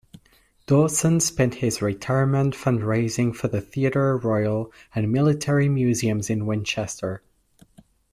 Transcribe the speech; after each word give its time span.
Dawson 0.65 1.19
spent 1.19 1.53
his 1.53 1.79
retirement 1.79 2.55
fundraising 2.55 3.35
for 3.35 3.49
the 3.49 3.61
Theatre 3.61 4.17
Royal 4.17 4.73
and 4.95 5.11
military 5.11 5.69
museums 5.69 6.27
in 6.27 6.47
Winchester. 6.47 7.21